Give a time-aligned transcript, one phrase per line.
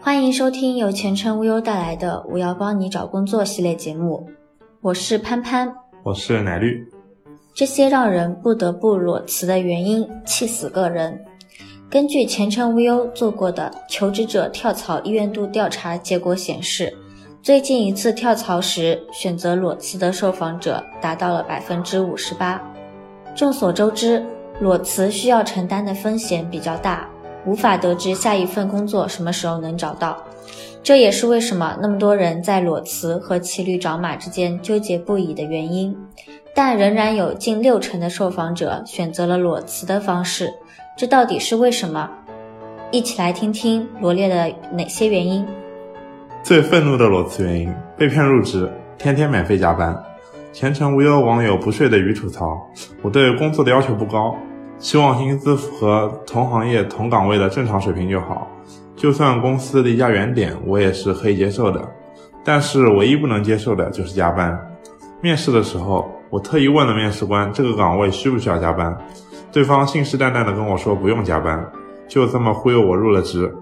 [0.00, 4.24] 欢迎收听由前程无忧带来的“我要帮你找工作”系列节目，
[4.80, 5.74] 我是潘潘，
[6.04, 6.88] 我是奶绿。
[7.52, 11.20] 这些让人不得不裸辞的原因，气死个人。
[11.90, 16.96] 根据前程无忧做过的求职者跳槽意愿度调查结果显示，
[17.42, 22.62] 最近一次跳槽时选择裸辞的受访者达到了百分之五十八。
[23.34, 24.24] 众所周知，
[24.60, 27.07] 裸辞需要承担的风险比较大。
[27.46, 30.16] 无法得知下一份工作什么时候能找到，
[30.82, 35.96] 这也是为什么那么多人在裸辞和骑驴找马之间纠结不已的原因。
[36.54, 40.52] 但仍然有近六成的受访者选择了裸辞的方式，
[40.96, 42.10] 这到底是为什么？
[42.90, 45.46] 一起来听听罗列了哪些原因。
[46.42, 49.96] 最愤怒的裸辞原因：被骗入职，天天免费加班。
[50.52, 52.58] 前程无忧网友不睡的鱼吐槽：
[53.02, 54.34] 我对工作的要求不高。
[54.78, 58.46] 希望薪资符合同行业同岗位的正常水平就好，
[58.94, 61.80] 就算公司离家远点，我也是可以接受的。
[62.44, 64.56] 但是唯一不能接受的就是加班。
[65.20, 68.96] 面试的时候，我特意问了面试官这个岗位需不需要加班，
[69.50, 71.68] 对方信誓旦旦的跟我说不用加班，
[72.06, 73.52] 就这么忽悠我入了职。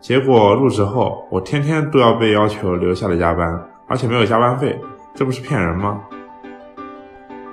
[0.00, 4.80] 结果入职后，我天天都要被要求留下来加班，而且没有加班费，
[5.14, 6.00] 这不是骗人吗？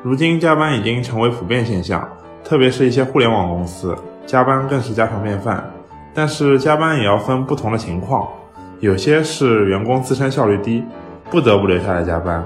[0.02, 2.08] 如今加班已经成为普遍现象。
[2.50, 5.64] 特别是一些互联网公司，加班更是家常便饭。
[6.16, 8.28] 但是加班也要分不同的情况，
[8.80, 10.84] 有些是员工自身效率低，
[11.30, 12.42] 不得不留下来加班；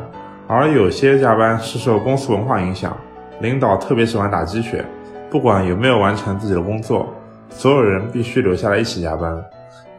[0.45, 2.93] 而有些加班是受公司文化影响，
[3.39, 4.83] 领导特别喜欢打鸡血，
[5.29, 7.07] 不管有没有完成自己的工作，
[7.49, 9.41] 所有人必须留下来一起加班。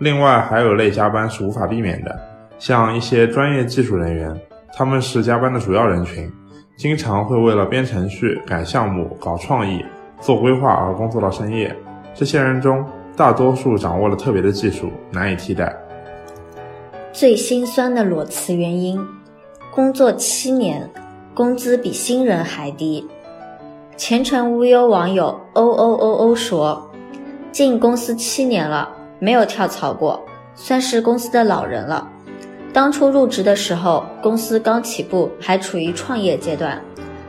[0.01, 2.15] 另外还有类加班是无法避免的，
[2.59, 4.39] 像一些专业技术人员，
[4.77, 6.31] 他们是加班的主要人群。
[6.77, 9.85] 经常会为了编程序、改项目、搞创意、
[10.21, 11.75] 做规划而工作到深夜。
[12.13, 12.85] 这些人中，
[13.17, 15.75] 大多数掌握了特别的技术，难以替代。
[17.13, 19.01] 最心酸的裸辞原因：
[19.73, 20.91] 工作七年，
[21.33, 23.07] 工资比新人还低。
[23.97, 26.91] 前程无忧网友 o o o o 说
[27.53, 28.89] ：“进公司七年了，
[29.21, 30.21] 没有跳槽过，
[30.57, 32.11] 算是公司的老人了。”
[32.75, 36.83] 当初入职的时候，公司刚起步，还处于创业阶段，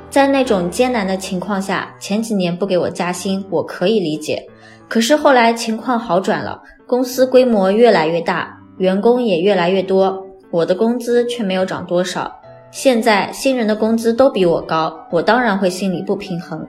[0.09, 4.43] 在那种艰难的情况下，前几年不给我加薪，我可以理解。
[4.89, 10.19] 可是后来情况好转了，公司规模越来越大，员工也越来越多，
[10.49, 12.33] 我的工资却没有涨多少。
[12.71, 16.67] 现在新人的工资都比我高，我当然会心里不平衡。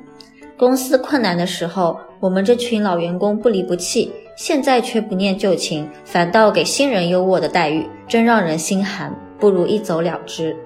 [0.58, 4.12] 公司困难的时候，我们这群老员工不离不弃。
[4.36, 9.12] 现在却不念旧情，反倒给新人优渥的待遇，真让人心寒。
[9.38, 10.56] 不如一走了之。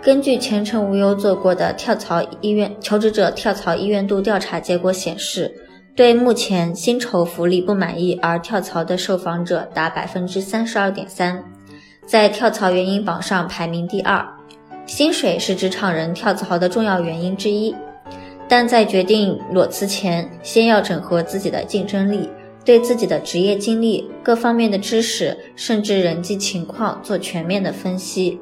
[0.00, 5.54] 根据前程无忧做过的跳槽医院求职者跳槽意愿度调查结果显示，
[5.94, 11.44] 对目前薪酬福利不满意而跳槽的受访者达百分之三十二点三，
[12.06, 14.26] 在跳槽原因榜上排名第二。
[14.86, 17.74] 薪水是职场人跳槽的重要原因之一。
[18.48, 22.28] 但在决定裸辞前，先要整合自己的竞争力，
[22.64, 28.40] 对自己的职业经历、各方面的知识，甚至人际情况做全面的分析，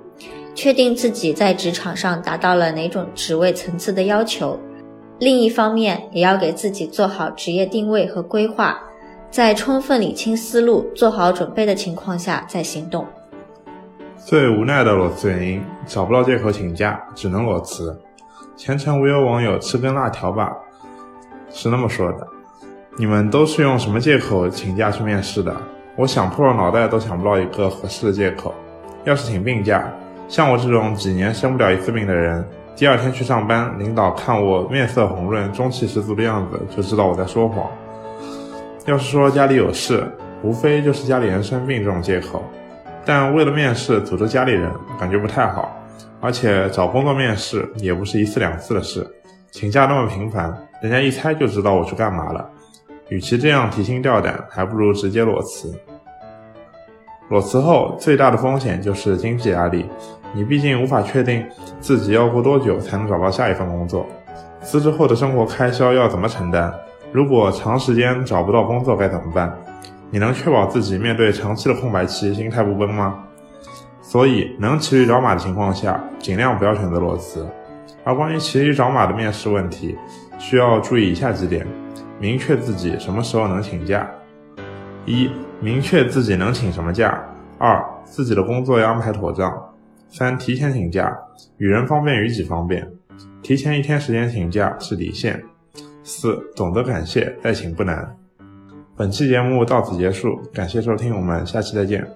[0.54, 4.59] 确定自己在职场上达到了哪种职位层次的要求。
[5.20, 8.78] 另一方面，也要给自己做好职业定位和规划，
[9.31, 13.06] 在充分理清思路、做好准备的情况下再行动。
[14.19, 17.97] 最无奈的裸辞原因：找不到借口请假，只能裸辞。
[18.56, 20.56] 前程无忧网友吃根辣条吧，
[21.50, 22.26] 是那么说的：
[22.97, 25.54] 你们都是用什么借口请假去面试的？
[25.97, 28.54] 我想破了脑袋都想不到一个合适的借口。
[29.03, 29.84] 要是请病假，
[30.28, 37.66] 像我这种几年生不了一次病的人，第二天去上班，领导看我面色红润、中气十足的样子，就知道我在说谎。
[38.87, 40.06] 要是说家里有事，
[40.43, 42.43] 无非就是家里人生病这种借口。
[43.04, 45.76] 但为了面试诅咒家里人，感觉不太好。
[46.24, 49.06] 而且找工作面试也不是一次两次的事，
[49.50, 52.48] 请假那么频繁，人家一猜就知道我去干嘛了。
[53.10, 55.78] 与其这样提心吊胆，还不如直接裸辞。
[57.28, 59.84] 裸辞后最大的风险就是经济压力，
[60.32, 61.44] 你毕竟无法确定
[61.78, 64.06] 自己要过多久才能找到下一份工作，
[64.62, 66.72] 辞职后的生活开销要怎么承担？
[67.12, 69.54] 如果长时间找不到工作该怎么办？
[70.10, 73.25] 你能确保自己面对长期的空白期心态不崩吗？
[74.06, 77.44] 所以，能骑驴找马的情况下，尽量不要选择裸辞。
[78.04, 79.96] 而关于骑驴找马的面试问题，
[80.38, 81.66] 需要注意以下几点：
[82.20, 84.06] 明确自己什么时候能请假；
[85.06, 87.18] 一、明确自己能请什么假；
[87.58, 89.50] 二、自己的工作要安排妥当；
[90.10, 91.10] 三、提前请假，
[91.56, 92.86] 与人方便与己方便，
[93.42, 95.34] 提前一天时间请假是底线；
[96.04, 98.14] 四、懂得感谢，再请不难。
[98.96, 102.06] 本期节目到此结束，感谢收听，我们下期再见。